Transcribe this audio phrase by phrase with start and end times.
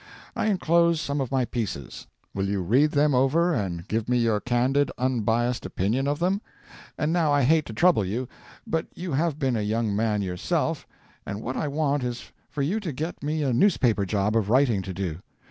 [0.35, 2.07] I enclose some of my pieces.
[2.33, 6.41] Will you read them over and give me your candid, unbiased opinion of them?
[6.97, 8.27] And now I hate to trouble you,
[8.65, 10.87] but you have been a young man yourself,
[11.23, 14.81] and what I want is for you to get me a newspaper job of writing
[14.81, 15.19] to do.